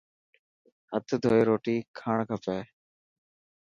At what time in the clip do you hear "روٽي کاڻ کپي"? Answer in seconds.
1.49-2.59